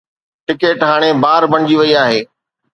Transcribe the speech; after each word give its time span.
Ticket 0.45 0.79
هاڻي 0.89 1.09
بار 1.23 1.41
بڻجي 1.51 1.75
وئي 1.81 1.93
آهي. 2.03 2.19